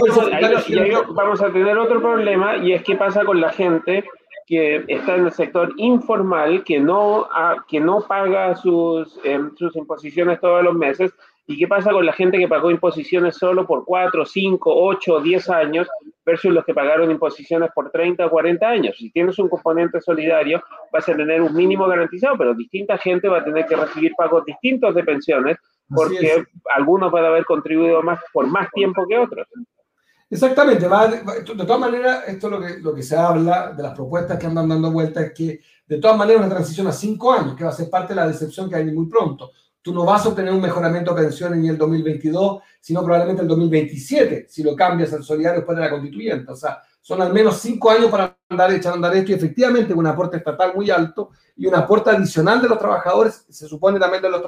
[1.13, 4.03] vamos a tener otro problema y es qué pasa con la gente
[4.47, 7.27] que está en el sector informal, que no,
[7.67, 11.13] que no paga sus, em, sus imposiciones todos los meses
[11.49, 15.49] ¿Y qué pasa con la gente que pagó imposiciones solo por 4, 5, 8, 10
[15.49, 15.87] años
[16.29, 18.95] versus los que pagaron imposiciones por 30 o 40 años?
[18.97, 20.61] Si tienes un componente solidario,
[20.91, 24.45] vas a tener un mínimo garantizado, pero distinta gente va a tener que recibir pagos
[24.45, 25.57] distintos de pensiones
[25.89, 26.43] porque
[26.75, 29.47] algunos van a haber contribuido más por más tiempo que otros.
[30.29, 30.85] Exactamente.
[30.87, 34.45] de todas maneras, esto es lo que, lo que se habla de las propuestas que
[34.45, 37.71] andan dando vueltas, es que de todas maneras una transición a cinco años, que va
[37.71, 40.53] a ser parte de la decepción que hay muy pronto tú no vas a obtener
[40.53, 45.23] un mejoramiento de pensiones en el 2022, sino probablemente el 2027, si lo cambias al
[45.23, 46.51] solidario después de la constituyente.
[46.51, 50.05] O sea, son al menos cinco años para andar echando andar esto y efectivamente un
[50.05, 54.29] aporte estatal muy alto y un aporte adicional de los trabajadores, se supone también de
[54.29, 54.41] los,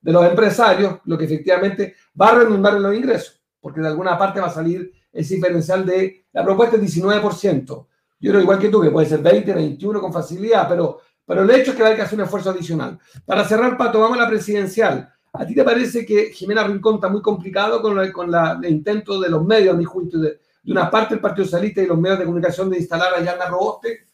[0.00, 4.16] de los empresarios, lo que efectivamente va a redundar en los ingresos, porque de alguna
[4.16, 7.86] parte va a salir ese diferencial de la propuesta es 19%.
[8.18, 11.50] Yo creo igual que tú, que puede ser 20, 21 con facilidad, pero pero el
[11.50, 12.98] hecho es que hay que hacer un esfuerzo adicional.
[13.24, 15.12] Para cerrar, Pato, vamos a la presidencial.
[15.32, 18.30] ¿A ti te parece que Jimena Rincón está muy complicado con, con
[18.62, 21.86] el intento de los medios, a mi juicio, de, una parte del Partido Socialista y
[21.86, 24.06] los medios de comunicación de instalar a Yana Roboste?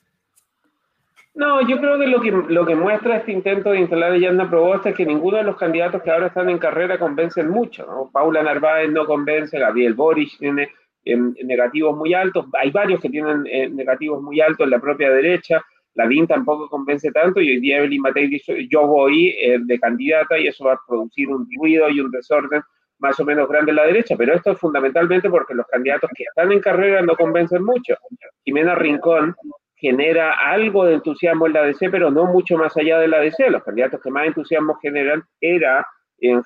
[1.35, 4.51] No, yo creo que lo que, lo que muestra este intento de instalar a Yasna
[4.51, 7.87] Proboste es que ninguno de los candidatos que ahora están en carrera convencen mucho.
[7.87, 8.11] ¿no?
[8.13, 10.69] Paula Narváez no convence, Gabriel Boric tiene
[11.05, 15.11] em, negativos muy altos, hay varios que tienen eh, negativos muy altos en la propia
[15.11, 19.79] derecha, la DIN tampoco convence tanto y hoy día Evelyn Matei yo voy eh, de
[19.79, 22.63] candidata y eso va a producir un ruido y un desorden
[22.99, 26.23] más o menos grande en la derecha, pero esto es fundamentalmente porque los candidatos que
[26.23, 27.97] están en carrera no convencen mucho.
[28.45, 29.35] Jimena Rincón
[29.75, 33.51] genera algo de entusiasmo en la DC, pero no mucho más allá de la DC.
[33.51, 35.85] Los candidatos que más entusiasmo generan era
[36.21, 36.41] eh,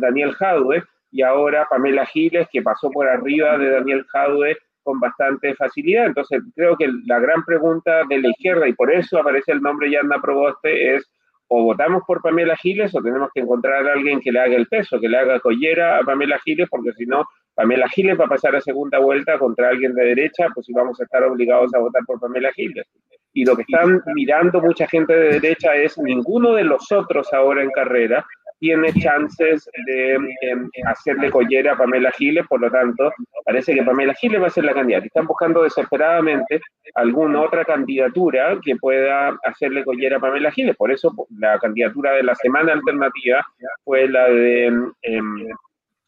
[0.00, 5.54] Daniel Jadwe y ahora Pamela Giles, que pasó por arriba de Daniel Jadwe con bastante
[5.54, 6.06] facilidad.
[6.06, 9.90] Entonces, creo que la gran pregunta de la izquierda, y por eso aparece el nombre
[9.90, 11.10] Yanda Proboste, es
[11.52, 14.68] o votamos por Pamela Giles o tenemos que encontrar a alguien que le haga el
[14.68, 18.28] peso, que le haga collera a Pamela Giles, porque si no, Pamela Giles va a
[18.28, 21.80] pasar a segunda vuelta contra alguien de derecha, pues si vamos a estar obligados a
[21.80, 22.86] votar por Pamela Giles.
[23.32, 27.62] Y lo que están mirando mucha gente de derecha es ninguno de los otros ahora
[27.62, 28.24] en carrera
[28.60, 33.10] tiene chances de em, hacerle collera a Pamela Giles, por lo tanto,
[33.44, 35.06] parece que Pamela Giles va a ser la candidata.
[35.06, 36.60] Están buscando desesperadamente
[36.94, 40.76] alguna otra candidatura que pueda hacerle collera a Pamela Giles.
[40.76, 43.44] Por eso la candidatura de la semana alternativa
[43.82, 44.66] fue la de
[45.02, 45.46] em,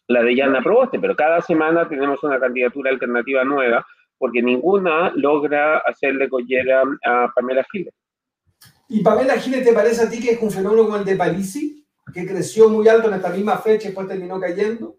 [0.09, 3.87] la de Yana Proboste, pero cada semana tenemos una candidatura alternativa nueva,
[4.19, 7.95] porque ninguna logra hacerle collera a Pamela Giles.
[8.89, 11.82] ¿Y Pamela Giles te parece a ti que es un fenómeno como el de Parisi,
[12.13, 14.97] que creció muy alto en esta misma fecha y después terminó cayendo?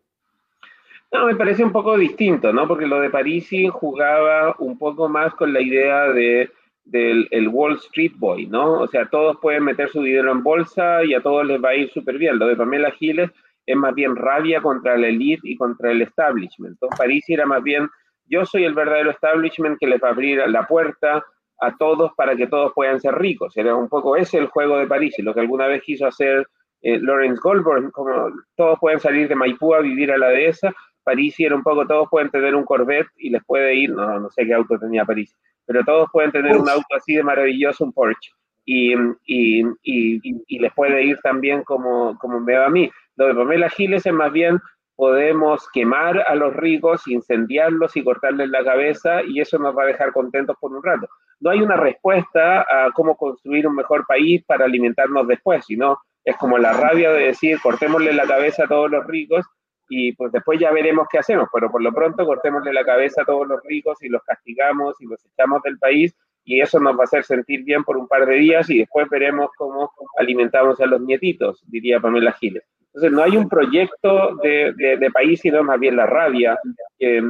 [1.11, 2.67] No, me parece un poco distinto, ¿no?
[2.67, 6.49] Porque lo de Parisi jugaba un poco más con la idea de
[6.85, 8.81] del el Wall Street Boy, ¿no?
[8.81, 11.75] O sea, todos pueden meter su dinero en bolsa y a todos les va a
[11.75, 12.37] ir súper bien.
[12.37, 13.31] Lo de Pamela Giles
[13.65, 16.73] es más bien rabia contra la elite y contra el establishment.
[16.73, 17.87] Entonces, París era más bien,
[18.25, 21.23] yo soy el verdadero establishment que les va a abrir la puerta
[21.61, 23.55] a todos para que todos puedan ser ricos.
[23.55, 26.45] Era un poco ese el juego de París, lo que alguna vez quiso hacer
[26.83, 30.73] eh, Lawrence Goldberg, como todos pueden salir de Maipú a vivir a la dehesa.
[31.03, 34.29] París era un poco, todos pueden tener un Corvette y les puede ir, no, no
[34.29, 37.93] sé qué auto tenía París, pero todos pueden tener un auto así de maravilloso, un
[37.93, 38.31] Porsche.
[38.65, 38.93] Y,
[39.25, 42.89] y, y, y, les puede ir también como, como me va a mí.
[43.17, 44.57] Lo de Pamela Giles es más bien
[44.95, 49.87] podemos quemar a los ricos, incendiarlos y cortarles la cabeza y eso nos va a
[49.87, 51.07] dejar contentos por un rato.
[51.39, 56.37] No hay una respuesta a cómo construir un mejor país para alimentarnos después, sino es
[56.37, 59.45] como la rabia de decir cortémosle la cabeza a todos los ricos
[59.89, 63.25] y pues después ya veremos qué hacemos, pero por lo pronto cortémosle la cabeza a
[63.25, 67.01] todos los ricos y los castigamos y los echamos del país y eso nos va
[67.01, 70.85] a hacer sentir bien por un par de días y después veremos cómo alimentamos a
[70.85, 72.63] los nietitos, diría Pamela Giles.
[72.93, 76.59] Entonces, no hay un proyecto de, de, país, sino más bien la rabia
[76.99, 77.23] que,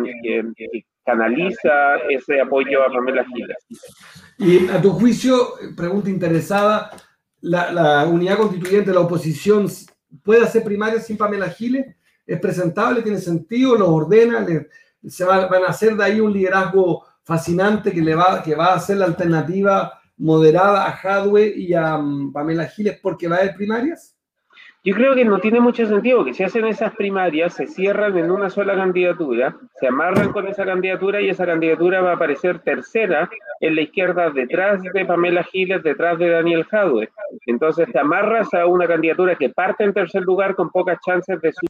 [1.06, 3.58] canaliza ese apoyo a Pamela Giles.
[4.38, 6.91] Y a tu juicio, pregunta interesada,
[7.43, 9.69] ¿la, unidad constituyente la oposición
[10.23, 11.86] puede hacer primaria sin Pamela Giles?
[12.25, 13.01] ¿Es presentable?
[13.01, 13.75] ¿Tiene sentido?
[13.75, 14.45] ¿Lo ordena?
[15.06, 18.75] ¿Se van a hacer de ahí un liderazgo fascinante que, le va, que va a
[18.75, 23.56] hacer la alternativa moderada a Hadwe y a mm, Pamela Giles porque va a haber
[23.56, 24.15] primarias?
[24.86, 28.30] Yo creo que no tiene mucho sentido que si hacen esas primarias, se cierran en
[28.30, 33.30] una sola candidatura, se amarran con esa candidatura y esa candidatura va a aparecer tercera
[33.62, 37.10] en la izquierda detrás de Pamela Giles, detrás de Daniel Jadwe.
[37.46, 41.54] Entonces te amarras a una candidatura que parte en tercer lugar con pocas chances de
[41.54, 41.65] su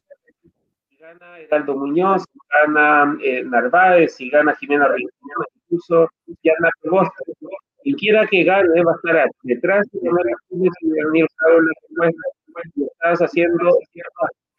[0.99, 6.09] gana Heraldo Muñoz, si gana eh, Narváez, si gana Jimena Rincón, incluso
[6.41, 7.23] Yana Costa.
[7.83, 12.11] Quien quiera que gane va a estar detrás de y la
[13.03, 13.77] estás haciendo,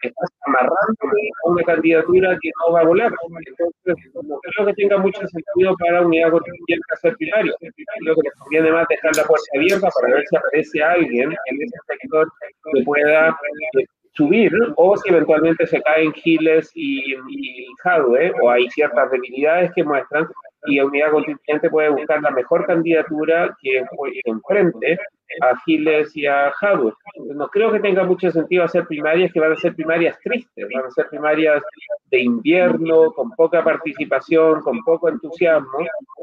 [0.02, 0.98] estás amarrando
[1.44, 3.12] a una candidatura que no va a volar.
[3.46, 7.54] Entonces, no creo que tenga mucho sentido para unidad constituyente hacer primario.
[7.60, 11.62] Creo que les conviene más dejar la puerta abierta para ver si aparece alguien en
[11.62, 12.28] ese sector
[12.72, 13.30] que pueda
[13.78, 19.72] eh, subir o si eventualmente se caen Giles y, y Jadwe o hay ciertas debilidades
[19.74, 20.28] que muestran
[20.66, 23.84] y unidad constituyente puede buscar la mejor candidatura que
[24.24, 24.98] enfrente
[25.40, 26.92] a Giles y a Jadwe.
[27.34, 30.86] No creo que tenga mucho sentido hacer primarias que van a ser primarias tristes, van
[30.86, 31.62] a ser primarias
[32.10, 35.78] de invierno, con poca participación, con poco entusiasmo,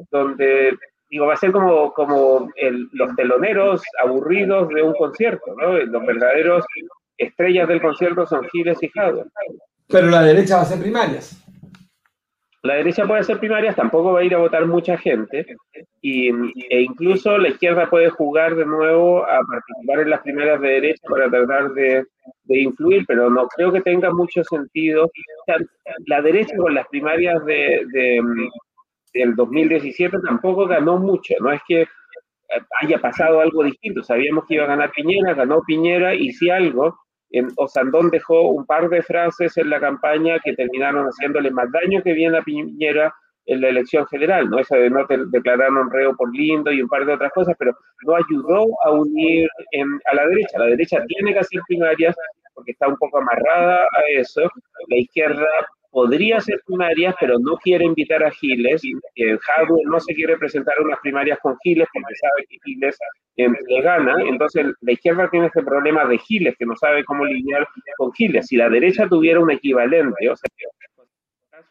[0.10, 0.78] donde
[1.10, 2.50] digo, va a ser como, como
[2.94, 5.74] los teloneros aburridos de un concierto, ¿no?
[5.78, 6.66] Los verdaderos
[7.18, 9.26] estrellas del concierto son Giles y Jadwe.
[9.88, 11.42] Pero la derecha va a ser primarias
[12.64, 15.46] la derecha puede hacer primarias, tampoco va a ir a votar mucha gente,
[16.02, 20.68] y, e incluso la izquierda puede jugar de nuevo a participar en las primarias de
[20.68, 22.06] derecha para tratar de,
[22.50, 25.10] influir, pero no creo que tenga mucho sentido.
[26.06, 27.86] la derecha con las primarias de,
[29.14, 31.88] del 2017 tampoco ganó mucho, no es que
[32.82, 34.04] haya pasado algo distinto.
[34.04, 36.98] Sabíamos que iba a ganar Piñera, ganó Piñera y si algo,
[37.58, 42.14] Osandón dejó un par de frases en la campaña que terminaron haciéndole más daño que
[42.14, 43.14] bien a Piñera
[43.46, 44.60] en la elección general, ¿no?
[44.60, 47.76] Esa de no te declararon reo por lindo y un par de otras cosas, pero
[48.06, 49.50] no ayudó a unir
[50.06, 50.60] a la derecha.
[50.60, 52.16] La derecha tiene que hacer primarias
[52.54, 54.42] porque está un poco amarrada a eso.
[54.90, 55.48] La izquierda
[55.92, 58.82] podría ser primarias, pero no quiere invitar a Giles.
[59.16, 59.38] Eh,
[59.86, 62.98] no se quiere presentar unas primarias con Giles porque sabe que Giles
[63.38, 64.16] eh, le gana.
[64.26, 68.48] Entonces, la izquierda tiene este problema de Giles, que no sabe cómo lidiar con Giles.
[68.48, 70.66] Si la derecha tuviera un equivalente, o sea, que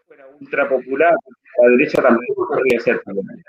[0.06, 1.14] fuera ultra popular,
[1.62, 3.44] la derecha también podría ser primaria.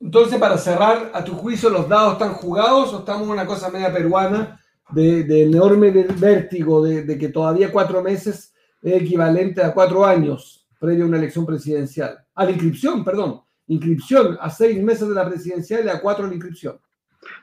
[0.00, 3.70] Entonces, para cerrar, a tu juicio, ¿los dados están jugados o estamos en una cosa
[3.70, 4.58] media peruana
[4.90, 8.52] de, enorme vértigo de que todavía cuatro meses
[8.82, 12.18] es equivalente a cuatro años previo a una elección presidencial.
[12.34, 13.40] A la inscripción, perdón.
[13.68, 16.76] Inscripción a seis meses de la presidencial y a cuatro la inscripción.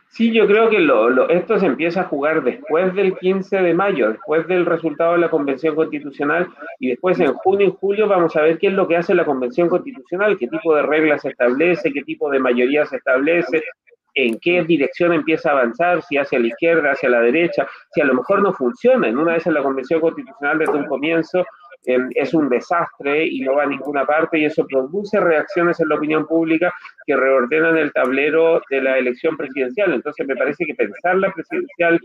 [0.09, 4.09] Sí, yo creo que lo, esto se empieza a jugar después del 15 de mayo,
[4.09, 6.49] después del resultado de la Convención Constitucional
[6.79, 9.23] y después en junio y julio vamos a ver qué es lo que hace la
[9.23, 13.63] Convención Constitucional, qué tipo de reglas se establece, qué tipo de mayoría se establece,
[14.13, 18.05] en qué dirección empieza a avanzar, si hacia la izquierda, hacia la derecha, si a
[18.05, 19.07] lo mejor no funciona.
[19.07, 21.45] En una vez en la Convención Constitucional desde un comienzo
[21.85, 25.89] em, es un desastre y no va a ninguna parte y eso produce reacciones en
[25.89, 26.73] la opinión pública
[27.05, 29.93] que reordenan el tablero de la elección presidencial.
[29.93, 31.99] Entonces me parece que pensar la presidencial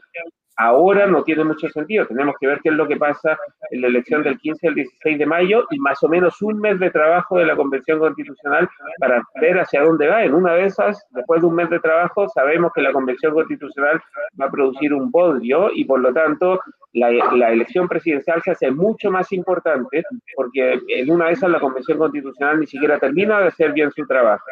[0.57, 2.07] ahora no tiene mucho sentido.
[2.07, 3.39] Tenemos que ver qué es lo que pasa
[3.71, 6.79] en la elección del 15 al 16 de mayo y más o menos un mes
[6.79, 10.25] de trabajo de la Convención Constitucional para ver hacia dónde va.
[10.25, 14.01] En una de esas, después de un mes de trabajo, sabemos que la Convención Constitucional
[14.41, 16.61] va a producir un podio y por lo tanto
[16.95, 20.03] la, elección presidencial se hace mucho más importante
[20.37, 24.07] porque en una de esas la Convención Constitucional ni siquiera termina de hacer bien su
[24.07, 24.45] trabajo.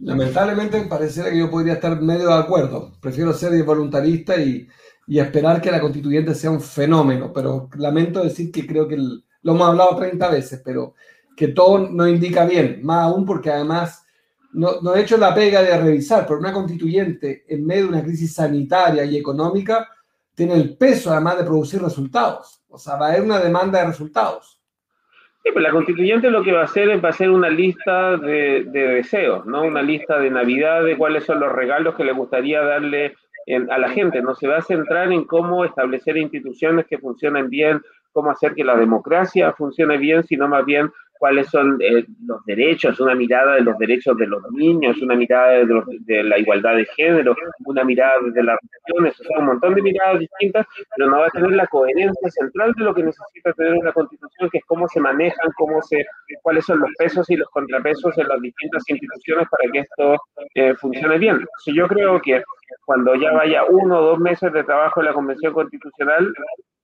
[0.00, 2.92] Lamentablemente pareciera que yo podría estar medio de acuerdo.
[3.00, 4.66] Prefiero ser voluntarista y,
[5.06, 9.52] y esperar que la constituyente sea un fenómeno, pero lamento decir que creo que lo
[9.52, 10.94] hemos hablado 30 veces, pero
[11.36, 14.04] que todo no indica bien, más aún porque además
[14.52, 18.02] no, no he hecho la pega de revisar, pero una constituyente en medio de una
[18.02, 19.88] crisis sanitaria y económica
[20.38, 23.86] tiene el peso además de producir resultados, o sea, va a haber una demanda de
[23.86, 24.62] resultados.
[25.42, 28.64] Pues la constituyente lo que va a hacer es va a hacer una lista de,
[28.64, 29.62] deseos, ¿no?
[29.62, 33.14] Una lista de Navidad de cuáles son los regalos que le gustaría darle
[33.70, 34.22] a la gente.
[34.22, 37.80] No se va a centrar en cómo establecer instituciones que funcionen bien,
[38.12, 43.00] cómo hacer que la democracia funcione bien, sino más bien cuáles son eh, los derechos,
[43.00, 47.36] una mirada de los derechos de los niños, una mirada de, la igualdad de género,
[47.64, 51.50] una mirada de las relaciones, un montón de miradas distintas, pero no va a tener
[51.52, 55.50] la coherencia central de lo que necesita tener una constitución, que es cómo se manejan,
[55.56, 56.06] cómo se,
[56.42, 60.16] cuáles son los pesos y los contrapesos en las distintas instituciones para que esto
[60.54, 61.44] eh, funcione bien.
[61.66, 62.42] yo creo que
[62.88, 66.32] cuando ya vaya uno o dos meses de trabajo en la Convención Constitucional,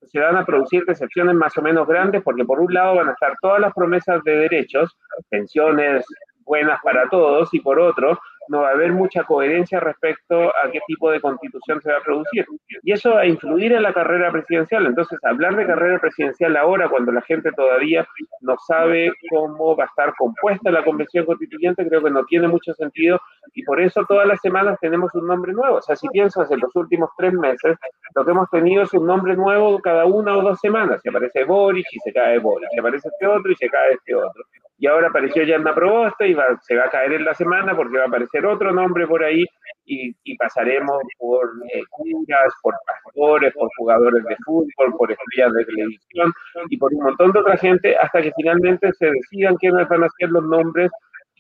[0.03, 3.12] se van a producir decepciones más o menos grandes porque por un lado van a
[3.12, 4.95] estar todas las promesas de derechos,
[5.31, 6.05] pensiones
[6.45, 10.80] buenas para todos y por otro no va a haber mucha coherencia respecto a qué
[10.87, 12.46] tipo de constitución se va a producir.
[12.83, 14.87] Y eso va a influir en la carrera presidencial.
[14.87, 18.07] Entonces, hablar de carrera presidencial ahora, cuando la gente todavía
[18.40, 22.74] no sabe cómo va a estar compuesta la convención constituyente, creo que no tiene mucho
[22.74, 23.20] sentido.
[23.54, 25.76] Y por eso todas las semanas tenemos un nombre nuevo.
[25.76, 27.76] O sea, si piensas en los últimos tres meses,
[28.14, 31.00] lo que hemos tenido es un nombre nuevo cada una o dos semanas.
[31.02, 34.14] Si aparece Boris y se cae Boris, si aparece este otro y se cae este
[34.14, 34.44] otro
[34.85, 38.05] y ahora apareció Yanna Probosta y se va a caer en la semana porque va
[38.05, 39.42] a aparecer otro nombre por ahí
[39.87, 46.33] y, pasaremos por eh, curas, por pastores, por jugadores de fútbol, por estrellas de televisión
[46.68, 50.09] y por un montón de otra gente hasta que finalmente se decidan quiénes van a
[50.18, 50.90] ser los nombres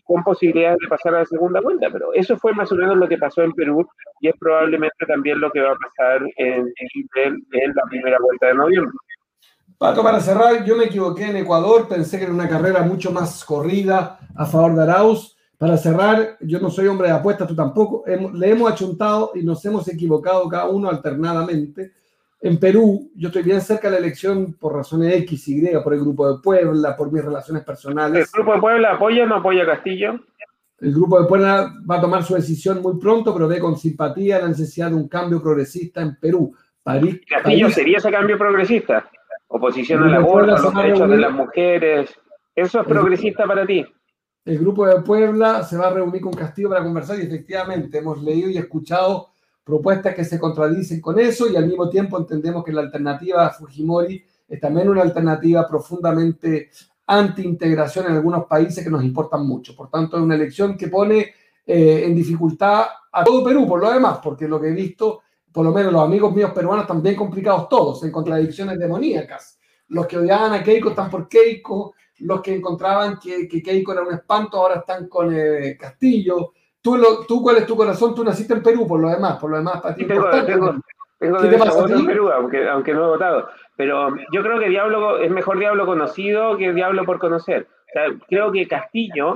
[0.04, 1.90] con posibilidades de pasar a la segunda vuelta.
[1.92, 3.86] Pero eso fue más o menos lo que pasó en Perú
[4.20, 8.54] y es probablemente también lo que va a pasar en en la primera vuelta de
[8.54, 8.96] noviembre.
[9.78, 13.44] Pato, para cerrar, yo me equivoqué en Ecuador, pensé que era una carrera mucho más
[13.44, 15.36] corrida a favor de Arauz.
[15.58, 18.04] Para cerrar, yo no soy hombre de apuestas, tú tampoco.
[18.06, 21.92] le hemos achuntado y nos hemos equivocado cada uno alternadamente.
[22.40, 26.00] En Perú, yo estoy bien cerca de la elección por razones X, Y, por el
[26.00, 28.28] Grupo de Puebla, por mis relaciones personales.
[28.34, 30.20] ¿El Grupo de Puebla apoya o no apoya a Castillo?
[30.80, 34.40] El Grupo de Puebla va a tomar su decisión muy pronto, pero ve con simpatía
[34.40, 36.54] la necesidad de un cambio progresista en Perú.
[36.84, 39.08] ¿Castillo sería ese cambio progresista?
[39.56, 42.10] Oposición a la aborto, los derechos de las mujeres.
[42.56, 43.84] ¿Eso es progresista para ti?
[44.44, 48.20] El grupo de Puebla se va a reunir con Castillo para conversar y efectivamente hemos
[48.20, 49.28] leído y escuchado
[49.62, 53.50] propuestas que se contradicen con eso y al mismo tiempo entendemos que la alternativa a
[53.50, 56.70] Fujimori es también una alternativa profundamente
[57.06, 59.76] anti-integración en algunos países que nos importan mucho.
[59.76, 61.32] Por tanto, es una elección que pone
[61.64, 65.22] eh, en dificultad a todo Perú, por lo demás, porque lo que he visto,
[65.54, 69.60] por lo menos los amigos míos peruanos están bien complicados todos, en contradicciones demoníacas.
[69.86, 74.02] Los que odiaban a Keiko están por Keiko, los que encontraban que, que Keiko era
[74.02, 76.54] un espanto ahora están con eh, Castillo.
[76.82, 78.16] Tú, lo, tú, ¿cuál es tu corazón?
[78.16, 80.04] Tú naciste en Perú, por lo demás, por lo demás, para ti.
[80.04, 80.74] tengo, tengo,
[81.20, 83.48] tengo ¿Qué te pasa en Perú, aunque, aunque no he votado.
[83.76, 87.68] Pero yo creo que diablo es mejor diablo conocido que diablo por conocer.
[87.90, 89.34] O sea, creo que Castillo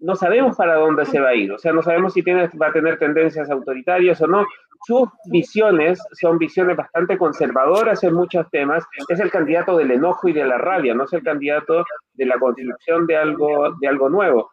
[0.00, 1.52] no sabemos para dónde se va a ir.
[1.52, 4.44] O sea, no sabemos si tiene, va a tener tendencias autoritarias o no.
[4.86, 8.84] Sus visiones son visiones bastante conservadoras en muchos temas.
[9.08, 11.84] Es el candidato del enojo y de la rabia, no es el candidato
[12.14, 14.50] de la construcción de algo, de algo nuevo.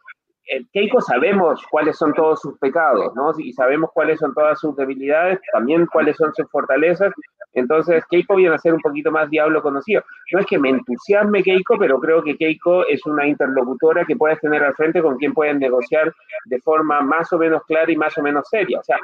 [0.48, 3.32] En Keiko sabemos cuáles son todos sus pecados, ¿no?
[3.38, 7.12] Y sabemos cuáles son todas sus debilidades, también cuáles son sus fortalezas,
[7.56, 10.04] entonces, Keiko viene a ser un poquito más diablo conocido.
[10.32, 14.40] No es que me entusiasme Keiko, pero creo que Keiko es una interlocutora que puedes
[14.42, 16.14] tener al frente con quien pueden negociar
[16.46, 18.80] de forma más o menos clara y más o menos seria.
[18.80, 18.98] O sea,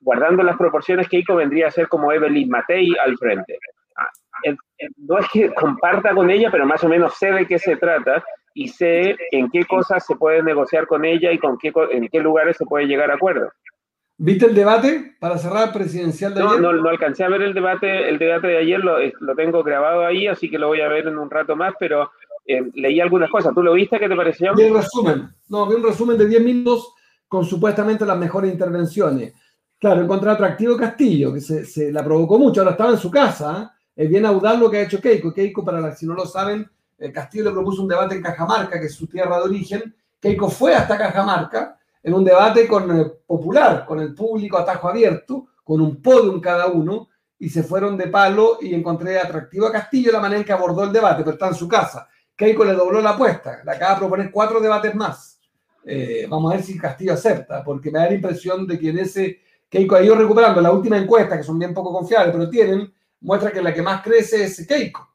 [0.00, 3.58] guardando las proporciones, Keiko vendría a ser como Evelyn Matei al frente.
[3.96, 4.08] Ah,
[4.96, 8.24] no es que comparta con ella, pero más o menos sé de qué se trata
[8.58, 12.18] y sé en qué cosas se puede negociar con ella y con qué, en qué
[12.18, 13.52] lugares se puede llegar a acuerdo.
[14.16, 16.60] ¿Viste el debate para cerrar presidencial de ayer?
[16.60, 20.04] No, no alcancé a ver el debate, el debate de ayer, lo, lo, tengo grabado
[20.04, 22.10] ahí, así que lo voy a ver en un rato más, pero
[22.44, 23.54] eh, leí algunas cosas.
[23.54, 23.96] ¿Tú lo viste?
[24.00, 24.52] ¿Qué te pareció?
[24.56, 25.28] Vi un resumen.
[25.48, 26.94] No, vi un resumen de 10 minutos
[27.28, 29.34] con supuestamente las mejores intervenciones.
[29.78, 33.62] Claro, encontré atractivo Castillo, que se, se, la provocó mucho, ahora estaba en su casa.
[33.62, 34.02] ¿eh?
[34.02, 35.32] Es bien audaz lo que ha hecho Keiko.
[35.32, 36.68] Keiko, para los, si no lo saben,
[37.12, 39.94] Castillo le propuso un debate en Cajamarca, que es su tierra de origen.
[40.20, 44.88] Keiko fue hasta Cajamarca en un debate con, el popular, con el público a tajo
[44.88, 49.72] abierto, con un podium cada uno, y se fueron de palo y encontré atractivo a
[49.72, 52.08] Castillo la manera en que abordó el debate, pero está en su casa.
[52.34, 55.40] Keiko le dobló la apuesta, le acaba de proponer cuatro debates más.
[55.84, 58.98] Eh, vamos a ver si Castillo acepta, porque me da la impresión de que en
[58.98, 62.92] ese Keiko ha ido recuperando la última encuesta, que son bien poco confiables, pero tienen,
[63.20, 65.08] muestra que la que más crece es Keiko.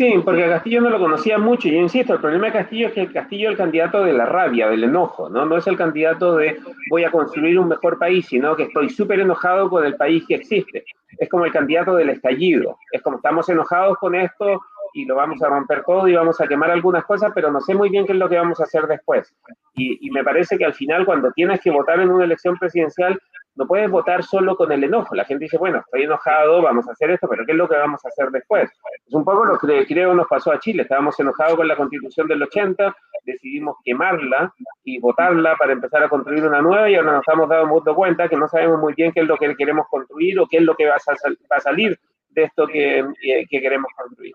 [0.00, 1.68] Sí, porque a Castillo no lo conocía mucho.
[1.68, 4.24] Yo insisto, el problema de Castillo es que el Castillo es el candidato de la
[4.24, 5.44] rabia, del enojo, ¿no?
[5.44, 9.20] No es el candidato de voy a construir un mejor país, sino que estoy súper
[9.20, 10.84] enojado con el país que existe.
[11.18, 12.78] Es como el candidato del estallido.
[12.90, 14.62] Es como estamos enojados con esto
[14.94, 17.74] y lo vamos a romper todo y vamos a quemar algunas cosas, pero no sé
[17.74, 19.36] muy bien qué es lo que vamos a hacer después.
[19.74, 23.20] Y, y me parece que al final, cuando tienes que votar en una elección presidencial,
[23.60, 25.14] no puedes votar solo con el enojo.
[25.14, 27.76] La gente dice, bueno, estoy enojado, vamos a hacer esto, pero ¿qué es lo que
[27.76, 28.70] vamos a hacer después?
[29.06, 30.84] Es un poco lo que creo nos pasó a Chile.
[30.84, 34.50] Estábamos enojados con la constitución del 80, decidimos quemarla
[34.82, 38.36] y votarla para empezar a construir una nueva y ahora nos estamos dando cuenta que
[38.36, 40.86] no sabemos muy bien qué es lo que queremos construir o qué es lo que
[40.86, 42.00] va a, salir
[42.30, 44.32] de esto que, que queremos construir.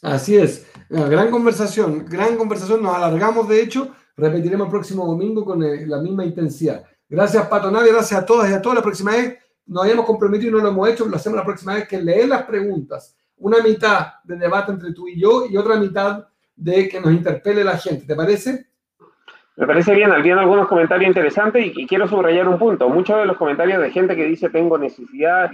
[0.00, 5.62] Así es, gran conversación, gran conversación, nos alargamos de hecho, repetiremos el próximo domingo con
[5.62, 6.86] eh, la misma intensidad.
[7.08, 8.76] Gracias, Pato Nadia, gracias a todas y a todas.
[8.76, 11.74] La próxima vez nos habíamos comprometido y no lo hemos hecho, lo hacemos la próxima
[11.74, 13.16] vez, que leer las preguntas.
[13.38, 16.26] Una mitad de debate entre tú y yo y otra mitad
[16.56, 18.06] de que nos interpele la gente.
[18.06, 18.66] ¿Te parece?
[19.56, 22.90] Me parece bien, habían algunos comentarios interesantes y, quiero subrayar un punto.
[22.90, 25.50] Muchos de los comentarios de gente que dice tengo necesidad,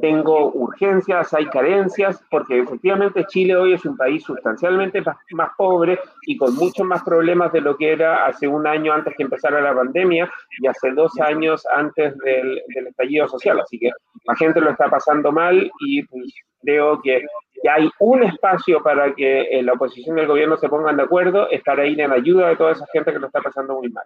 [0.00, 5.02] tengo urgencias, hay carencias, porque efectivamente Chile hoy es un país sustancialmente
[5.32, 9.14] más, pobre y con muchos más problemas de lo que era hace un año antes
[9.16, 13.58] que empezara la pandemia y hace dos años antes del, del estallido social.
[13.58, 13.90] Así que
[14.26, 17.22] la gente lo está pasando mal y pues, creo que
[17.70, 21.48] hay un espacio para que eh, la oposición y el gobierno se pongan de acuerdo,
[21.50, 24.04] estar ahí en ayuda de toda esa gente que lo está pasando muy mal.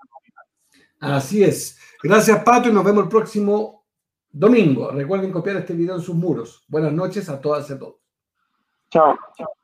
[1.01, 1.79] Así es.
[2.03, 3.87] Gracias, Pato, y nos vemos el próximo
[4.31, 4.91] domingo.
[4.91, 6.65] Recuerden copiar este video en sus muros.
[6.69, 7.97] Buenas noches a todas y a todos.
[8.91, 9.19] Chao.
[9.37, 9.62] Chao.